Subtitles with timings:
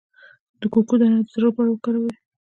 [0.59, 2.13] د کوکو دانه د زړه لپاره وکاروئ